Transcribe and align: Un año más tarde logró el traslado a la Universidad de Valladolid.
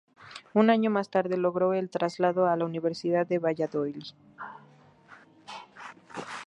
Un 0.55 0.71
año 0.71 0.89
más 0.89 1.11
tarde 1.11 1.37
logró 1.37 1.75
el 1.75 1.91
traslado 1.91 2.47
a 2.47 2.55
la 2.55 2.65
Universidad 2.65 3.27
de 3.27 3.37
Valladolid. 3.37 4.01